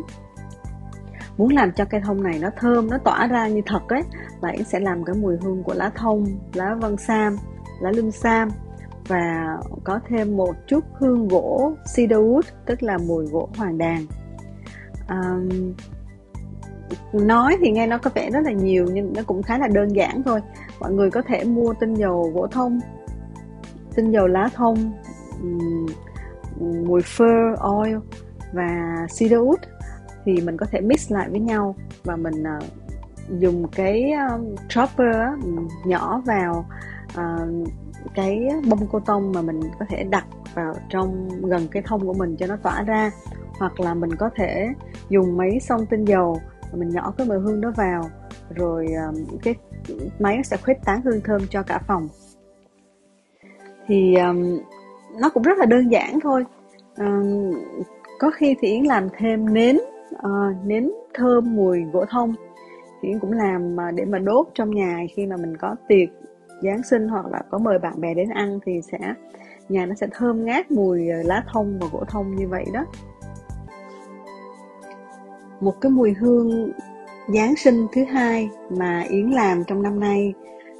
muốn 1.38 1.50
làm 1.50 1.72
cho 1.72 1.86
cây 1.86 2.02
thông 2.06 2.24
này 2.24 2.40
nó 2.40 2.50
thơm 2.58 2.90
nó 2.90 2.98
tỏa 2.98 3.28
ra 3.28 3.48
như 3.48 3.62
thật 3.66 3.90
ấy 3.90 4.02
là 4.42 4.50
Yến 4.50 4.64
sẽ 4.64 4.80
làm 4.80 5.04
cái 5.04 5.16
mùi 5.16 5.38
hương 5.38 5.64
của 5.64 5.74
lá 5.74 5.92
thông 5.96 6.26
lá 6.54 6.76
vân 6.82 6.98
sam 6.98 7.38
lá 7.82 7.92
lưng 7.92 8.12
sam 8.12 8.50
và 9.08 9.58
có 9.84 10.00
thêm 10.08 10.38
một 10.38 10.56
chút 10.68 10.84
hương 10.94 11.28
gỗ 11.28 11.74
cedarwood 11.96 12.42
tức 12.66 12.84
là 12.84 12.98
mùi 12.98 13.26
gỗ 13.26 13.50
hoàng 13.58 13.78
đàn. 13.78 14.06
Um, 15.10 15.74
nói 17.14 17.58
thì 17.60 17.72
nghe 17.72 17.88
nó 17.88 17.98
có 17.98 18.10
vẻ 18.16 18.30
rất 18.32 18.40
là 18.44 18.52
nhiều 18.52 18.86
nhưng 18.94 19.14
nó 19.16 19.22
cũng 19.28 19.44
khá 19.44 19.58
là 19.58 19.68
đơn 19.68 19.96
giản 19.96 20.24
thôi. 20.24 20.42
Mọi 20.80 20.94
người 20.94 21.12
có 21.12 21.22
thể 21.22 21.44
mua 21.44 21.74
tinh 21.80 21.94
dầu 21.94 22.32
gỗ 22.34 22.48
thông 22.48 22.80
tinh 23.96 24.12
dầu 24.12 24.28
lá 24.28 24.50
thông 24.54 24.92
um, 25.42 25.86
mùi 26.60 27.02
fir 27.02 27.56
oil 27.56 27.98
và 28.54 28.68
cedarwood 29.08 29.58
thì 30.26 30.42
mình 30.42 30.58
có 30.58 30.66
thể 30.72 30.82
mix 30.82 31.12
lại 31.12 31.30
với 31.30 31.40
nhau 31.40 31.76
và 32.04 32.16
mình 32.16 32.44
uh, 32.58 32.64
dùng 33.40 33.68
cái 33.68 34.12
um, 34.12 34.56
chopper 34.70 35.16
uh, 35.38 35.86
nhỏ 35.86 36.22
vào 36.26 36.66
uh, 37.20 37.68
cái 38.16 38.48
bông 38.70 38.88
cô 38.92 39.00
tông 39.00 39.32
mà 39.32 39.42
mình 39.42 39.60
có 39.80 39.86
thể 39.90 40.04
đặt 40.04 40.26
vào 40.54 40.74
trong 40.90 41.30
gần 41.42 41.68
cái 41.72 41.84
thông 41.86 42.08
của 42.08 42.14
mình 42.14 42.36
cho 42.40 42.48
nó 42.48 42.56
tỏa 42.64 42.84
ra. 42.84 43.12
Hoặc 43.60 43.80
là 43.80 43.94
mình 43.94 44.16
có 44.16 44.30
thể 44.36 44.68
dùng 45.10 45.38
máy 45.38 45.60
xông 45.60 45.86
tinh 45.86 46.06
dầu 46.06 46.42
mình 46.74 46.90
nhỏ 46.90 47.14
cái 47.18 47.28
mùi 47.28 47.40
hương 47.40 47.62
đó 47.62 47.72
vào 47.76 48.10
rồi 48.56 48.88
à, 48.98 49.08
cái 49.44 49.56
máy 50.20 50.44
sẽ 50.44 50.58
khuếch 50.58 50.78
tán 50.86 51.02
hương 51.02 51.22
thơm 51.22 51.42
cho 51.50 51.64
cả 51.64 51.80
phòng. 51.88 52.08
Thì 53.88 54.16
um, 54.16 54.60
nó 55.20 55.30
cũng 55.30 55.44
rất 55.44 55.58
là 55.58 55.66
đơn 55.66 55.92
giản 55.92 56.20
thôi. 56.20 56.46
Um, 56.98 57.54
có 58.20 58.32
khi 58.32 58.56
thì 58.62 58.68
yến 58.68 58.84
làm 58.84 59.08
thêm 59.18 59.54
nến 59.54 59.78
uh, 60.16 60.66
nến 60.66 60.92
thơm 61.14 61.56
mùi 61.56 61.82
gỗ 61.94 62.06
thông. 62.10 62.36
Thì 63.02 63.10
yến 63.10 63.20
cũng 63.20 63.32
làm 63.32 63.78
để 63.96 64.06
mà 64.06 64.20
đốt 64.20 64.48
trong 64.54 64.72
nhà 64.72 65.00
khi 65.16 65.26
mà 65.26 65.38
mình 65.38 65.58
có 65.58 65.76
tiệc 65.88 66.10
Giáng 66.62 66.84
sinh 66.84 67.08
hoặc 67.08 67.26
là 67.26 67.42
có 67.50 67.58
mời 67.58 67.80
bạn 67.80 68.02
bè 68.02 68.14
đến 68.14 68.30
ăn 68.30 68.60
thì 68.66 68.82
sẽ 68.92 69.14
nhà 69.70 69.86
nó 69.86 69.96
sẽ 69.96 70.08
thơm 70.12 70.46
ngát 70.46 70.72
mùi 70.72 71.10
ờ, 71.10 71.24
lá 71.24 71.44
thông 71.54 71.80
và 71.80 71.88
gỗ 71.92 72.04
thông 72.08 72.36
như 72.36 72.48
vậy 72.48 72.66
đó. 72.74 72.86
Một 75.60 75.82
cái 75.82 75.90
mùi 75.90 76.14
hương 76.14 76.72
Giáng 77.34 77.56
sinh 77.56 77.88
thứ 77.94 78.04
hai 78.04 78.50
mà 78.70 79.04
Yến 79.10 79.30
làm 79.30 79.64
trong 79.64 79.84
năm 79.84 80.00
nay 80.00 80.34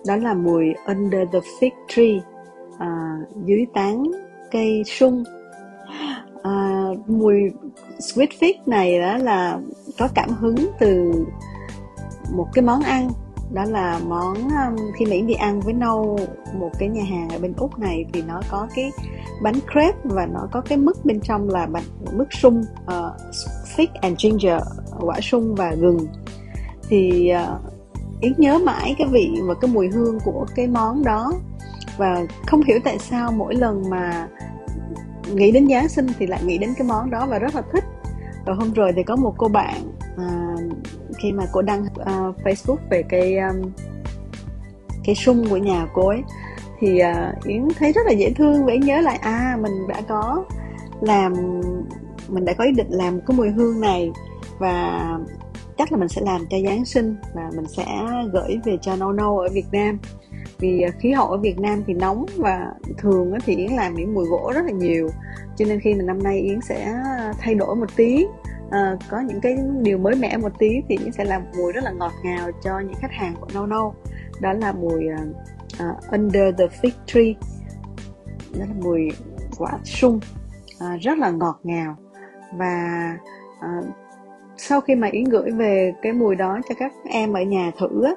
đó 0.08 0.16
là 0.16 0.34
mùi 0.34 0.74
Under 0.88 1.30
the 1.32 1.40
Fig 1.40 1.72
Tree 1.88 2.20
à, 2.80 3.18
dưới 3.46 3.66
tán 3.74 4.04
cây 4.52 4.84
sung. 4.86 5.24
À, 6.44 6.86
mùi 7.08 7.36
sweet 8.00 8.28
fig 8.40 8.54
này 8.66 9.00
đó 9.00 9.18
là 9.18 9.60
có 10.00 10.08
cảm 10.16 10.30
hứng 10.30 10.56
từ 10.80 11.12
một 12.36 12.48
cái 12.54 12.64
món 12.64 12.82
ăn 12.82 13.10
đó 13.54 13.64
là 13.64 14.00
món 14.08 14.34
um, 14.36 14.92
khi 14.96 15.06
mỹ 15.06 15.22
đi 15.22 15.34
ăn 15.34 15.60
với 15.60 15.74
nâu 15.74 16.20
một 16.60 16.72
cái 16.80 16.90
nhà 16.90 17.04
hàng 17.04 17.30
ở 17.30 17.40
bên 17.40 17.54
úc 17.58 17.80
này 17.80 18.06
thì 18.14 18.22
nó 18.22 18.42
có 18.50 18.68
cái 18.76 18.92
bánh 19.42 19.60
crepe 19.72 20.00
và 20.04 20.26
nó 20.26 20.48
có 20.52 20.62
cái 20.62 20.78
mứt 20.78 21.06
bên 21.06 21.22
trong 21.22 21.50
là 21.50 21.66
bánh 21.66 21.84
mứt 22.14 22.28
sung 22.32 22.64
ờ, 22.86 23.16
uh, 23.30 23.36
fig 23.78 23.88
and 24.02 24.20
ginger 24.20 24.62
quả 25.00 25.20
sung 25.22 25.56
và 25.56 25.76
gừng. 25.76 26.08
Thì 26.90 27.32
uh, 27.44 27.62
Yến 28.22 28.34
nhớ 28.38 28.60
mãi 28.66 28.96
cái 28.98 29.08
vị 29.08 29.32
và 29.48 29.54
cái 29.54 29.72
mùi 29.74 29.88
hương 29.88 30.20
của 30.26 30.46
cái 30.56 30.68
món 30.68 31.04
đó. 31.04 31.34
Và 31.98 32.26
không 32.46 32.62
hiểu 32.62 32.80
tại 32.84 33.00
sao 33.00 33.32
mỗi 33.32 33.56
lần 33.56 33.90
mà 33.90 34.28
nghĩ 35.34 35.52
đến 35.52 35.68
Giáng 35.70 35.90
sinh 35.90 36.08
thì 36.20 36.28
lại 36.28 36.44
nghĩ 36.44 36.58
đến 36.58 36.74
cái 36.78 36.88
món 36.88 37.10
đó 37.10 37.26
và 37.30 37.40
rất 37.40 37.56
là 37.56 37.62
thích. 37.74 37.84
Rồi 38.46 38.56
hôm 38.56 38.74
rồi 38.74 38.92
thì 38.96 39.04
có 39.04 39.16
một 39.16 39.34
cô 39.38 39.48
bạn 39.48 39.76
à, 40.18 40.49
khi 41.20 41.32
mà 41.32 41.44
cô 41.52 41.62
đăng 41.62 41.84
uh, 41.84 42.38
Facebook 42.44 42.78
về 42.90 43.04
cái 43.10 43.38
um, 43.38 43.72
cái 45.04 45.16
sung 45.16 45.46
của 45.50 45.58
nhà 45.58 45.88
cô 45.94 46.08
ấy 46.08 46.22
thì 46.80 47.02
uh, 47.02 47.46
Yến 47.46 47.68
thấy 47.80 47.92
rất 47.92 48.02
là 48.06 48.12
dễ 48.12 48.34
thương 48.34 48.66
và 48.66 48.72
Yến 48.72 48.82
nhớ 48.82 49.02
lại 49.02 49.18
à 49.22 49.58
mình 49.62 49.88
đã 49.88 50.02
có 50.08 50.46
làm 51.02 51.34
mình 52.28 52.46
đã 52.46 52.54
có 52.54 52.64
ý 52.64 52.72
định 52.72 52.90
làm 52.90 53.22
cái 53.22 53.38
mùi 53.38 53.50
hương 53.50 53.82
này 53.82 54.12
và 54.60 55.02
chắc 55.78 55.92
là 55.92 55.98
mình 55.98 56.10
sẽ 56.10 56.22
làm 56.22 56.46
cho 56.50 56.58
Giáng 56.66 56.86
sinh 56.86 57.16
và 57.34 57.50
mình 57.56 57.66
sẽ 57.68 57.86
gửi 58.34 58.60
về 58.66 58.78
cho 58.82 58.96
nâu 58.96 59.12
nâu 59.12 59.40
ở 59.40 59.48
Việt 59.54 59.66
Nam. 59.72 60.00
Vì 60.60 60.82
à, 60.82 60.90
khí 61.00 61.12
hậu 61.12 61.28
ở 61.28 61.38
Việt 61.38 61.60
Nam 61.60 61.84
thì 61.88 61.94
nóng 61.94 62.26
và 62.38 62.66
thường 62.98 63.34
thì 63.46 63.56
Yến 63.56 63.72
làm 63.72 63.96
những 63.96 64.14
mùi 64.14 64.26
gỗ 64.26 64.52
rất 64.56 64.66
là 64.66 64.72
nhiều 64.72 65.10
cho 65.58 65.66
nên 65.66 65.80
khi 65.80 65.94
mà 65.94 66.04
năm 66.04 66.24
nay 66.24 66.40
Yến 66.40 66.62
sẽ 66.62 66.96
thay 67.40 67.56
đổi 67.56 67.76
một 67.76 67.96
tí. 67.96 68.26
Ờ, 68.72 68.98
có 69.10 69.20
những 69.20 69.42
cái 69.42 69.58
điều 69.82 69.98
mới 69.98 70.16
mẻ 70.16 70.38
một 70.38 70.60
tí 70.60 70.82
thì 70.90 70.98
Yến 70.98 71.12
sẽ 71.12 71.24
làm 71.24 71.42
mùi 71.58 71.72
rất 71.72 71.84
là 71.84 71.92
ngọt 71.92 72.12
ngào 72.24 72.52
cho 72.64 72.80
những 72.80 72.96
khách 73.02 73.12
hàng 73.12 73.36
của 73.42 73.48
nâu 73.54 73.66
nâu. 73.66 73.94
Đó 74.42 74.54
là 74.54 74.72
mùi 74.72 75.06
uh, 75.74 76.12
Under 76.12 76.56
the 76.58 76.66
Fig 76.82 76.92
Tree. 77.06 77.34
Đó 78.60 78.66
là 78.70 78.76
mùi 78.84 79.10
quả 79.58 79.72
sung 79.84 80.20
uh, 80.76 81.02
rất 81.02 81.18
là 81.18 81.30
ngọt 81.30 81.60
ngào. 81.64 81.96
Và 82.54 83.14
uh, 83.58 83.86
sau 84.58 84.82
khi 84.82 84.96
mà 84.96 85.08
Yến 85.08 85.24
gửi 85.24 85.52
về 85.52 85.94
cái 86.02 86.14
mùi 86.14 86.36
đó 86.36 86.60
cho 86.70 86.76
các 86.80 86.92
em 87.10 87.34
ở 87.34 87.42
nhà 87.42 87.72
thử 87.80 88.04
á, 88.04 88.14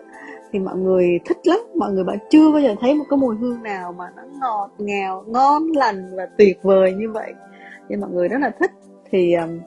thì 0.52 0.58
mọi 0.58 0.76
người 0.76 1.20
thích 1.24 1.38
lắm. 1.44 1.58
Mọi 1.76 1.92
người 1.92 2.04
bảo 2.04 2.16
chưa 2.30 2.52
bao 2.52 2.60
giờ 2.60 2.74
thấy 2.80 2.94
một 2.94 3.04
cái 3.10 3.16
mùi 3.16 3.36
hương 3.36 3.62
nào 3.62 3.92
mà 3.92 4.04
nó 4.16 4.22
ngọt 4.40 4.70
ngào 4.78 5.24
ngon 5.26 5.66
lành 5.66 6.16
và 6.16 6.26
tuyệt 6.38 6.58
vời 6.62 6.92
như 6.92 7.10
vậy. 7.10 7.34
Nên 7.88 8.00
mọi 8.00 8.10
người 8.10 8.28
rất 8.28 8.38
là 8.40 8.50
thích. 8.60 8.70
Thì 9.10 9.34
um, 9.34 9.60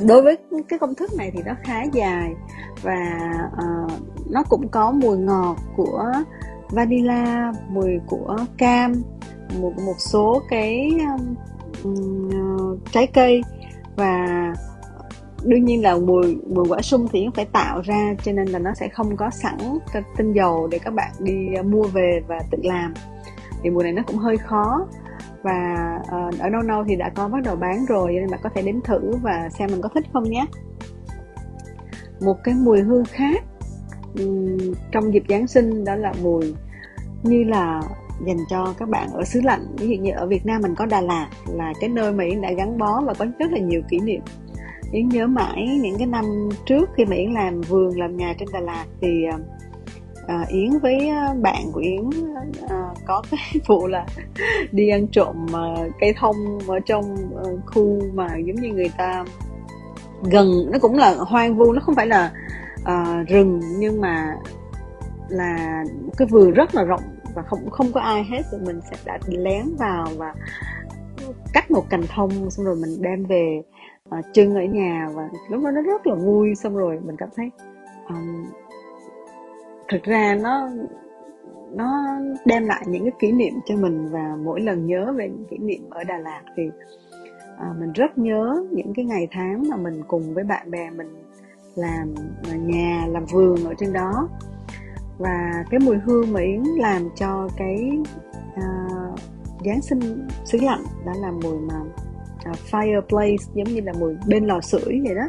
đối 0.00 0.22
với 0.22 0.36
cái 0.68 0.78
công 0.78 0.94
thức 0.94 1.10
này 1.18 1.30
thì 1.34 1.42
nó 1.46 1.52
khá 1.62 1.82
dài 1.92 2.34
và 2.82 3.30
uh, 3.46 3.92
nó 4.30 4.42
cũng 4.48 4.68
có 4.68 4.90
mùi 4.90 5.18
ngọt 5.18 5.56
của 5.76 6.12
vanilla 6.70 7.52
mùi 7.68 7.98
của 8.06 8.36
cam 8.58 8.92
một 9.60 9.72
một 9.86 9.96
số 9.98 10.42
cái 10.48 10.90
um, 11.82 12.78
trái 12.92 13.06
cây 13.06 13.42
và 13.96 14.26
đương 15.44 15.64
nhiên 15.64 15.82
là 15.82 15.96
mùi 15.96 16.36
mùi 16.54 16.64
quả 16.68 16.82
sung 16.82 17.06
thì 17.12 17.26
phải 17.34 17.44
tạo 17.44 17.80
ra 17.80 18.14
cho 18.24 18.32
nên 18.32 18.48
là 18.48 18.58
nó 18.58 18.74
sẽ 18.74 18.88
không 18.88 19.16
có 19.16 19.30
sẵn 19.30 19.58
tinh 20.16 20.32
dầu 20.32 20.68
để 20.70 20.78
các 20.78 20.94
bạn 20.94 21.12
đi 21.18 21.54
ờ, 21.56 21.62
mua 21.62 21.82
về 21.82 22.20
và 22.28 22.38
tự 22.50 22.58
làm. 22.62 22.94
Thì 23.62 23.70
mùi 23.70 23.84
này 23.84 23.92
nó 23.92 24.02
cũng 24.06 24.16
hơi 24.16 24.36
khó 24.36 24.86
và 25.42 25.98
uh, 26.00 26.40
ở 26.40 26.48
đâu 26.48 26.62
đâu 26.62 26.84
thì 26.88 26.96
đã 26.96 27.10
có 27.14 27.28
bắt 27.28 27.42
đầu 27.44 27.56
bán 27.56 27.86
rồi 27.88 28.12
nên 28.12 28.30
bạn 28.30 28.40
có 28.42 28.50
thể 28.54 28.62
đến 28.62 28.80
thử 28.84 29.16
và 29.22 29.48
xem 29.58 29.70
mình 29.72 29.82
có 29.82 29.88
thích 29.94 30.04
không 30.12 30.30
nhé. 30.30 30.46
Một 32.20 32.36
cái 32.44 32.54
mùi 32.54 32.80
hương 32.80 33.04
khác 33.04 33.44
um, 34.18 34.56
trong 34.92 35.14
dịp 35.14 35.22
Giáng 35.28 35.46
sinh 35.46 35.84
đó 35.84 35.94
là 35.94 36.12
mùi 36.22 36.54
như 37.22 37.44
là 37.44 37.82
dành 38.26 38.38
cho 38.50 38.74
các 38.78 38.88
bạn 38.88 39.08
ở 39.12 39.24
xứ 39.24 39.40
lạnh. 39.44 39.66
Ví 39.78 39.88
dụ 39.88 40.02
như 40.02 40.10
ở 40.12 40.26
Việt 40.26 40.46
Nam 40.46 40.62
mình 40.62 40.74
có 40.74 40.86
Đà 40.86 41.00
Lạt 41.00 41.28
là 41.46 41.72
cái 41.80 41.90
nơi 41.90 42.12
mà 42.12 42.24
Yến 42.24 42.40
đã 42.40 42.52
gắn 42.52 42.78
bó 42.78 43.00
và 43.06 43.14
có 43.14 43.26
rất 43.38 43.52
là 43.52 43.58
nhiều 43.58 43.82
kỷ 43.88 43.98
niệm. 43.98 44.20
Yến 44.92 45.08
nhớ 45.08 45.26
mãi 45.26 45.78
những 45.82 45.98
cái 45.98 46.06
năm 46.06 46.48
trước 46.66 46.90
khi 46.96 47.04
mà 47.04 47.16
Yến 47.16 47.32
làm 47.32 47.60
vườn 47.60 47.98
làm 47.98 48.16
nhà 48.16 48.34
trên 48.38 48.48
Đà 48.52 48.60
Lạt 48.60 48.84
thì 49.00 49.24
ờ, 49.32 49.38
à, 50.28 50.44
Yến 50.48 50.78
với 50.78 51.08
à, 51.08 51.34
bạn 51.42 51.72
của 51.72 51.80
Yến 51.80 52.10
à, 52.68 52.94
có 53.06 53.22
cái 53.30 53.40
vụ 53.66 53.86
là 53.86 54.06
đi 54.72 54.88
ăn 54.88 55.06
trộm 55.06 55.46
à, 55.54 55.74
cây 56.00 56.14
thông 56.16 56.58
ở 56.68 56.80
trong 56.80 57.16
à, 57.44 57.50
khu 57.66 58.00
mà 58.14 58.28
giống 58.36 58.56
như 58.56 58.68
người 58.68 58.90
ta 58.98 59.24
gần 60.22 60.70
nó 60.70 60.78
cũng 60.78 60.98
là 60.98 61.14
hoang 61.14 61.56
vu 61.56 61.72
nó 61.72 61.80
không 61.80 61.94
phải 61.94 62.06
là 62.06 62.32
à, 62.84 63.24
rừng 63.28 63.60
nhưng 63.78 64.00
mà 64.00 64.36
là 65.28 65.84
cái 66.16 66.28
vườn 66.30 66.52
rất 66.52 66.74
là 66.74 66.84
rộng 66.84 67.02
và 67.34 67.42
không 67.42 67.70
không 67.70 67.92
có 67.92 68.00
ai 68.00 68.24
hết. 68.24 68.42
Rồi 68.52 68.60
mình 68.66 68.80
sẽ 68.90 68.96
đã 69.04 69.18
lén 69.26 69.64
vào 69.78 70.06
và 70.16 70.34
cắt 71.52 71.70
một 71.70 71.90
cành 71.90 72.02
thông 72.14 72.50
xong 72.50 72.66
rồi 72.66 72.76
mình 72.76 73.02
đem 73.02 73.24
về 73.24 73.62
uh, 74.18 74.24
trưng 74.32 74.54
ở 74.54 74.62
nhà 74.62 75.08
và 75.14 75.28
lúc 75.50 75.64
đó 75.64 75.70
nó 75.70 75.82
rất 75.82 76.06
là 76.06 76.14
vui 76.14 76.54
xong 76.54 76.76
rồi 76.76 76.98
mình 77.04 77.16
cảm 77.16 77.28
thấy 77.36 77.50
um, 78.08 78.46
thực 79.88 80.02
ra 80.02 80.38
nó 80.42 80.68
nó 81.72 82.18
đem 82.44 82.66
lại 82.66 82.84
những 82.86 83.02
cái 83.02 83.12
kỷ 83.18 83.32
niệm 83.32 83.52
cho 83.66 83.76
mình 83.76 84.08
và 84.10 84.36
mỗi 84.44 84.60
lần 84.60 84.86
nhớ 84.86 85.12
về 85.16 85.28
những 85.28 85.44
kỷ 85.50 85.58
niệm 85.58 85.90
ở 85.90 86.04
Đà 86.04 86.18
Lạt 86.18 86.42
thì 86.56 86.70
à, 87.58 87.74
mình 87.80 87.92
rất 87.92 88.18
nhớ 88.18 88.64
những 88.70 88.92
cái 88.94 89.04
ngày 89.04 89.28
tháng 89.30 89.68
mà 89.68 89.76
mình 89.76 90.02
cùng 90.08 90.34
với 90.34 90.44
bạn 90.44 90.70
bè 90.70 90.90
mình 90.90 91.08
làm 91.74 92.14
nhà 92.66 93.06
làm 93.08 93.24
vườn 93.24 93.64
ở 93.64 93.74
trên 93.78 93.92
đó. 93.92 94.28
Và 95.18 95.64
cái 95.70 95.80
mùi 95.80 95.96
hương 95.96 96.32
mà 96.32 96.40
yến 96.40 96.62
làm 96.78 97.08
cho 97.16 97.48
cái 97.56 97.98
à, 98.54 98.88
giáng 99.64 99.82
sinh 99.82 100.28
xứ 100.44 100.58
lạnh 100.62 100.82
đã 101.06 101.12
là 101.20 101.30
mùi 101.30 101.58
mà 101.58 101.74
à, 102.44 102.52
fireplace 102.70 103.36
giống 103.54 103.68
như 103.74 103.80
là 103.80 103.92
mùi 104.00 104.14
bên 104.28 104.46
lò 104.46 104.60
sưởi 104.60 105.00
vậy 105.06 105.14
đó. 105.14 105.28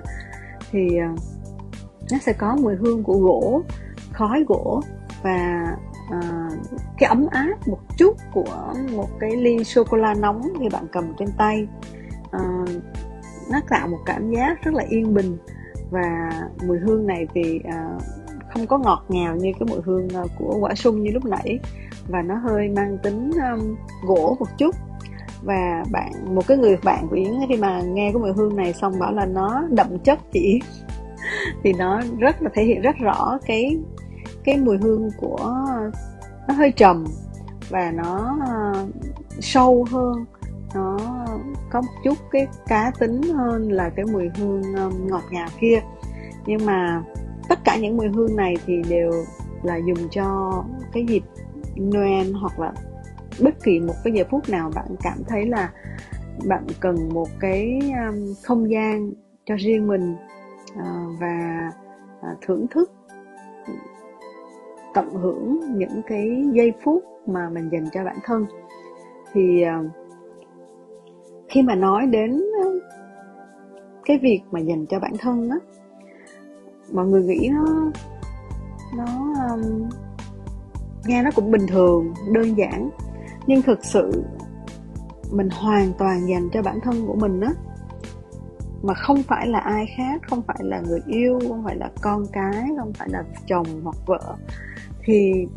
Thì 0.71 0.97
à, 0.97 1.15
nó 2.11 2.17
sẽ 2.21 2.33
có 2.33 2.57
mùi 2.61 2.75
hương 2.75 3.03
của 3.03 3.17
gỗ 3.17 3.63
khói 4.19 4.43
gỗ 4.47 4.81
và 5.23 5.67
uh, 6.17 6.53
cái 6.97 7.09
ấm 7.09 7.27
áp 7.31 7.67
một 7.67 7.79
chút 7.97 8.17
của 8.33 8.73
một 8.95 9.07
cái 9.19 9.31
ly 9.31 9.63
sô 9.63 9.83
cô 9.83 9.97
la 9.97 10.13
nóng 10.13 10.41
như 10.59 10.69
bạn 10.71 10.87
cầm 10.91 11.13
trên 11.19 11.29
tay. 11.37 11.67
Uh, 12.23 12.69
nó 13.51 13.59
tạo 13.69 13.87
một 13.87 13.99
cảm 14.05 14.31
giác 14.31 14.63
rất 14.63 14.73
là 14.73 14.83
yên 14.89 15.13
bình 15.13 15.37
và 15.91 16.31
mùi 16.67 16.77
hương 16.79 17.07
này 17.07 17.27
thì 17.33 17.59
uh, 17.67 18.01
không 18.53 18.67
có 18.67 18.77
ngọt 18.77 19.05
ngào 19.09 19.35
như 19.35 19.51
cái 19.59 19.67
mùi 19.69 19.81
hương 19.85 20.07
của 20.39 20.57
quả 20.61 20.75
sung 20.75 21.03
như 21.03 21.11
lúc 21.11 21.25
nãy 21.25 21.59
và 22.07 22.21
nó 22.21 22.35
hơi 22.35 22.69
mang 22.69 22.97
tính 23.03 23.31
um, 23.31 23.75
gỗ 24.07 24.35
một 24.39 24.57
chút. 24.57 24.75
Và 25.43 25.83
bạn 25.91 26.11
một 26.35 26.47
cái 26.47 26.57
người 26.57 26.77
bạn 26.83 27.07
của 27.09 27.15
yến 27.15 27.33
khi 27.49 27.57
mà 27.57 27.81
nghe 27.81 28.11
cái 28.13 28.21
mùi 28.21 28.31
hương 28.33 28.55
này 28.55 28.73
xong 28.73 28.99
bảo 28.99 29.13
là 29.13 29.25
nó 29.25 29.63
đậm 29.69 29.99
chất 29.99 30.19
chỉ 30.31 30.59
thì 31.63 31.73
nó 31.73 32.01
rất 32.19 32.41
là 32.41 32.49
thể 32.53 32.63
hiện 32.63 32.81
rất 32.81 32.95
rõ 32.97 33.37
cái 33.45 33.77
cái 34.43 34.57
mùi 34.57 34.77
hương 34.77 35.09
của 35.17 35.55
nó 36.47 36.53
hơi 36.53 36.71
trầm 36.71 37.05
và 37.69 37.91
nó 37.91 38.37
uh, 38.37 38.89
sâu 39.39 39.85
hơn 39.91 40.25
nó 40.75 40.97
có 41.69 41.81
một 41.81 41.93
chút 42.03 42.17
cái 42.31 42.47
cá 42.67 42.91
tính 42.99 43.21
hơn 43.21 43.71
là 43.71 43.89
cái 43.89 44.05
mùi 44.05 44.29
hương 44.37 44.61
um, 44.75 45.07
ngọt 45.07 45.23
ngào 45.31 45.47
kia. 45.59 45.79
Nhưng 46.45 46.65
mà 46.65 47.03
tất 47.49 47.59
cả 47.63 47.77
những 47.77 47.97
mùi 47.97 48.07
hương 48.07 48.35
này 48.35 48.55
thì 48.65 48.81
đều 48.89 49.11
là 49.63 49.77
dùng 49.77 50.09
cho 50.11 50.51
cái 50.93 51.05
dịp 51.05 51.23
Noel 51.81 52.31
hoặc 52.31 52.59
là 52.59 52.73
bất 53.39 53.63
kỳ 53.63 53.79
một 53.79 53.93
cái 54.03 54.13
giờ 54.13 54.23
phút 54.31 54.49
nào 54.49 54.71
bạn 54.75 54.95
cảm 55.03 55.17
thấy 55.27 55.45
là 55.45 55.71
bạn 56.45 56.63
cần 56.79 57.09
một 57.13 57.27
cái 57.39 57.79
um, 58.07 58.33
không 58.43 58.71
gian 58.71 59.11
cho 59.45 59.55
riêng 59.55 59.87
mình 59.87 60.15
uh, 60.73 61.19
và 61.19 61.69
uh, 62.19 62.37
thưởng 62.41 62.65
thức 62.71 62.91
tận 64.99 65.13
hưởng 65.13 65.59
những 65.77 66.01
cái 66.07 66.43
giây 66.53 66.73
phút 66.83 67.03
mà 67.27 67.49
mình 67.49 67.69
dành 67.71 67.85
cho 67.93 68.03
bản 68.03 68.17
thân. 68.25 68.45
Thì 69.33 69.61
ờ, 69.61 69.73
khi 71.49 71.61
mà 71.61 71.75
nói 71.75 72.05
đến 72.07 72.41
ờ, 72.63 72.69
cái 74.05 74.17
việc 74.17 74.41
mà 74.51 74.59
dành 74.59 74.85
cho 74.85 74.99
bản 74.99 75.13
thân 75.19 75.49
á 75.49 75.57
mọi 76.93 77.05
người 77.05 77.23
nghĩ 77.23 77.49
nó 77.53 77.91
nó 78.97 79.05
um, 79.49 79.89
nghe 81.05 81.23
nó 81.23 81.29
cũng 81.35 81.51
bình 81.51 81.67
thường 81.67 82.13
đơn 82.33 82.57
giản. 82.57 82.89
Nhưng 83.47 83.61
thực 83.61 83.85
sự 83.85 84.23
mình 85.31 85.49
hoàn 85.49 85.93
toàn 85.97 86.27
dành 86.29 86.49
cho 86.53 86.61
bản 86.61 86.79
thân 86.83 87.07
của 87.07 87.15
mình 87.15 87.41
á 87.41 87.51
mà 88.83 88.93
không 88.93 89.23
phải 89.23 89.47
là 89.47 89.59
ai 89.59 89.85
khác 89.97 90.21
không 90.29 90.41
phải 90.41 90.57
là 90.59 90.81
người 90.87 91.01
yêu 91.07 91.39
không 91.47 91.63
phải 91.63 91.75
là 91.75 91.89
con 92.01 92.25
cái 92.31 92.67
không 92.77 92.93
phải 92.93 93.09
là 93.11 93.23
chồng 93.47 93.65
hoặc 93.83 93.95
vợ 94.05 94.35
thì 95.09 95.47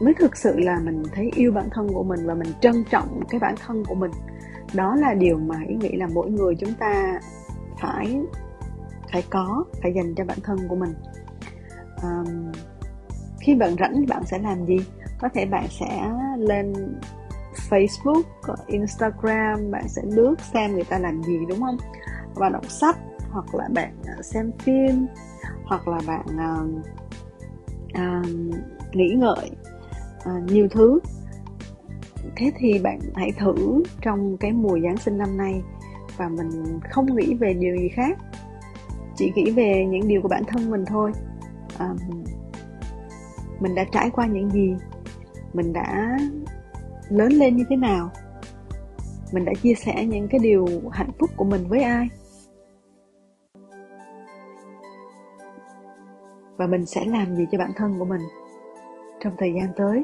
mới 0.00 0.14
thực 0.14 0.36
sự 0.36 0.58
là 0.58 0.78
mình 0.84 1.02
thấy 1.12 1.30
yêu 1.34 1.52
bản 1.52 1.68
thân 1.72 1.88
của 1.88 2.02
mình 2.02 2.26
và 2.26 2.34
mình 2.34 2.52
trân 2.60 2.84
trọng 2.90 3.20
cái 3.28 3.40
bản 3.40 3.54
thân 3.66 3.84
của 3.84 3.94
mình. 3.94 4.10
Đó 4.74 4.94
là 4.96 5.14
điều 5.14 5.38
mà 5.38 5.56
ý 5.68 5.74
nghĩ 5.74 5.96
là 5.96 6.06
mỗi 6.14 6.30
người 6.30 6.54
chúng 6.54 6.72
ta 6.72 7.20
phải 7.80 8.20
phải 9.12 9.24
có 9.30 9.64
phải 9.82 9.92
dành 9.92 10.14
cho 10.14 10.24
bản 10.24 10.38
thân 10.42 10.58
của 10.68 10.76
mình. 10.76 10.94
Um, 12.02 12.52
khi 13.40 13.54
bạn 13.54 13.76
rảnh 13.78 14.06
bạn 14.08 14.22
sẽ 14.26 14.38
làm 14.38 14.66
gì? 14.66 14.78
Có 15.20 15.28
thể 15.34 15.46
bạn 15.46 15.66
sẽ 15.70 16.10
lên 16.36 16.72
Facebook, 17.70 18.22
Instagram 18.66 19.70
bạn 19.70 19.88
sẽ 19.88 20.02
lướt 20.04 20.34
xem 20.52 20.72
người 20.72 20.84
ta 20.84 20.98
làm 20.98 21.22
gì 21.22 21.38
đúng 21.48 21.60
không? 21.60 21.76
Bạn 22.40 22.52
đọc 22.52 22.70
sách 22.70 22.98
hoặc 23.30 23.54
là 23.54 23.68
bạn 23.74 23.92
ờ, 24.06 24.22
xem 24.22 24.52
phim 24.58 25.06
hoặc 25.64 25.88
là 25.88 25.98
bạn 26.06 26.26
uh, 26.26 26.84
à, 27.92 28.22
nghĩ 28.92 29.08
ngợi 29.08 29.50
à, 30.24 30.32
nhiều 30.46 30.68
thứ. 30.70 30.98
Thế 32.36 32.52
thì 32.58 32.78
bạn 32.78 33.00
hãy 33.14 33.32
thử 33.38 33.82
trong 34.02 34.36
cái 34.36 34.52
mùa 34.52 34.78
giáng 34.82 34.96
sinh 34.96 35.18
năm 35.18 35.36
nay 35.36 35.62
và 36.16 36.28
mình 36.28 36.80
không 36.90 37.16
nghĩ 37.16 37.34
về 37.34 37.54
điều 37.54 37.76
gì 37.76 37.88
khác 37.88 38.18
chỉ 39.16 39.32
nghĩ 39.34 39.50
về 39.50 39.86
những 39.90 40.08
điều 40.08 40.22
của 40.22 40.28
bản 40.28 40.42
thân 40.44 40.70
mình 40.70 40.84
thôi. 40.86 41.12
À, 41.78 41.94
mình 43.60 43.74
đã 43.74 43.84
trải 43.92 44.10
qua 44.10 44.26
những 44.26 44.50
gì 44.50 44.74
mình 45.52 45.72
đã 45.72 46.18
lớn 47.08 47.32
lên 47.32 47.56
như 47.56 47.64
thế 47.68 47.76
nào 47.76 48.10
mình 49.32 49.44
đã 49.44 49.52
chia 49.62 49.74
sẻ 49.74 50.04
những 50.04 50.28
cái 50.28 50.38
điều 50.38 50.66
hạnh 50.92 51.10
phúc 51.18 51.30
của 51.36 51.44
mình 51.44 51.68
với 51.68 51.82
ai. 51.82 52.08
Và 56.58 56.66
mình 56.66 56.86
sẽ 56.86 57.04
làm 57.04 57.36
gì 57.36 57.46
cho 57.52 57.58
bản 57.58 57.70
thân 57.76 57.98
của 57.98 58.04
mình 58.04 58.20
trong 59.20 59.32
thời 59.38 59.52
gian 59.54 59.72
tới. 59.76 60.02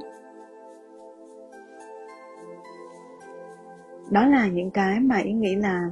Đó 4.11 4.27
là 4.27 4.47
những 4.47 4.71
cái 4.71 5.01
mà 5.01 5.17
ý 5.17 5.33
nghĩ 5.33 5.57
là 5.57 5.91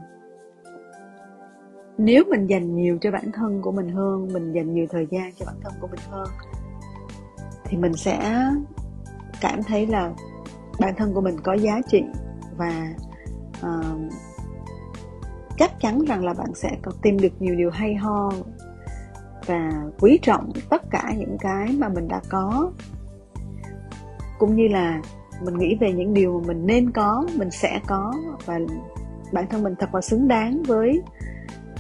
nếu 1.99 2.25
mình 2.31 2.47
dành 2.47 2.75
nhiều 2.75 2.99
cho 3.01 3.11
bản 3.11 3.33
thân 3.33 3.63
của 3.63 3.73
mình 3.73 3.89
hơn 3.89 4.29
mình 4.33 4.53
dành 4.53 4.75
nhiều 4.75 4.87
thời 4.91 5.07
gian 5.11 5.33
cho 5.39 5.47
bản 5.47 5.57
thân 5.63 5.73
của 5.81 5.87
mình 5.87 6.01
hơn 6.11 6.29
thì 7.65 7.77
mình 7.77 7.95
sẽ 7.95 8.41
cảm 9.41 9.63
thấy 9.63 9.87
là 9.87 10.13
bản 10.81 10.95
thân 10.97 11.15
của 11.15 11.21
mình 11.21 11.37
có 11.43 11.55
giá 11.55 11.81
trị 11.89 12.03
và 12.57 12.95
uh, 13.61 14.13
chắc 15.59 15.81
chắn 15.81 16.05
rằng 16.09 16.25
là 16.25 16.35
bạn 16.35 16.55
sẽ 16.55 16.71
có 16.83 16.93
tìm 17.03 17.19
được 17.21 17.33
nhiều 17.43 17.55
điều 17.55 17.71
hay 17.71 17.95
ho 17.95 18.33
và 19.47 19.71
quý 20.01 20.19
trọng 20.23 20.53
tất 20.71 20.83
cả 20.91 21.13
những 21.17 21.37
cái 21.41 21.73
mà 21.79 21.89
mình 21.89 22.09
đã 22.09 22.21
có. 22.29 22.73
Cũng 24.39 24.57
như 24.57 24.69
là 24.69 25.03
mình 25.45 25.59
nghĩ 25.59 25.77
về 25.81 25.93
những 25.93 26.15
điều 26.15 26.41
mà 26.41 26.47
mình 26.47 26.67
nên 26.67 26.91
có 26.91 27.27
mình 27.37 27.51
sẽ 27.51 27.81
có 27.87 28.15
và 28.47 28.59
bản 29.33 29.47
thân 29.51 29.63
mình 29.63 29.75
thật 29.79 29.95
là 29.95 30.01
xứng 30.01 30.29
đáng 30.29 30.63
với 30.63 31.03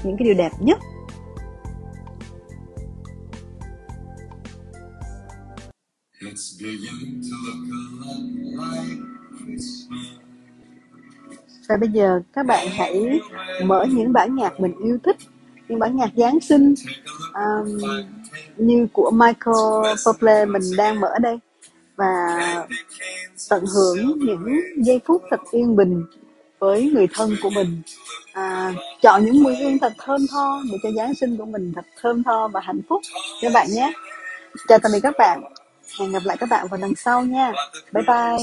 những 0.04 0.16
cái 0.16 0.25
điều 0.25 0.35
đẹp 0.35 0.52
nhất. 0.61 0.78
Và 11.69 11.76
bây 11.76 11.88
giờ 11.88 12.21
các 12.33 12.47
bạn 12.47 12.66
hãy 12.71 13.21
mở 13.64 13.87
những 13.90 14.12
bản 14.12 14.35
nhạc 14.35 14.61
mình 14.61 14.75
yêu 14.85 14.99
thích 15.04 15.16
những 15.73 15.81
bản 15.81 15.97
nhạc 15.97 16.11
Giáng 16.17 16.41
sinh 16.41 16.75
um, 17.35 17.79
như 18.57 18.87
của 18.93 19.11
Michael 19.11 19.97
Bublé 20.07 20.45
mình 20.45 20.62
đang 20.76 21.00
mở 21.00 21.19
đây. 21.21 21.38
Và 21.97 22.67
tận 23.49 23.64
hưởng 23.75 24.19
những 24.19 24.61
giây 24.76 25.00
phút 25.07 25.23
thật 25.31 25.41
yên 25.50 25.76
bình 25.76 26.05
với 26.59 26.91
người 26.95 27.07
thân 27.14 27.37
của 27.43 27.50
mình. 27.50 27.83
À, 28.33 28.73
chọn 29.02 29.25
những 29.25 29.42
mùi 29.42 29.57
hương 29.57 29.79
thật 29.79 29.92
thơm 29.99 30.27
tho 30.31 30.62
để 30.73 30.79
cho 30.83 30.90
Giáng 30.97 31.14
sinh 31.14 31.37
của 31.37 31.44
mình 31.44 31.73
thật 31.75 31.85
thơm 32.01 32.23
tho 32.23 32.49
và 32.49 32.61
hạnh 32.61 32.81
phúc. 32.88 33.03
Các 33.42 33.53
bạn 33.55 33.66
nhé. 33.70 33.92
Chào 34.68 34.79
tạm 34.79 34.92
biệt 34.92 35.01
các 35.03 35.14
bạn. 35.18 35.42
Hẹn 36.01 36.12
gặp 36.12 36.23
lại 36.25 36.37
các 36.37 36.49
bạn 36.49 36.66
vào 36.68 36.81
lần 36.81 36.94
sau 36.94 37.25
nha. 37.25 37.53
Bye 37.92 38.05
bye. 38.07 38.37